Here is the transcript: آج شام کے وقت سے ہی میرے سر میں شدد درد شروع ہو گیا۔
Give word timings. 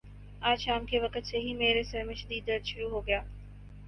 آج 0.41 0.59
شام 0.59 0.85
کے 0.85 0.99
وقت 0.99 1.27
سے 1.27 1.37
ہی 1.37 1.53
میرے 1.53 1.83
سر 1.83 2.03
میں 2.03 2.15
شدد 2.15 2.47
درد 2.47 2.65
شروع 2.65 2.89
ہو 2.89 3.05
گیا۔ 3.07 3.21